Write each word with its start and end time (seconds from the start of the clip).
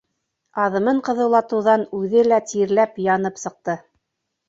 Аҙымын 0.63 1.01
ҡыҙыулатыуҙан 1.09 1.85
үҙе 2.01 2.27
лә 2.33 2.43
тирләп-янып 2.55 3.43
сыҡты. 3.47 3.81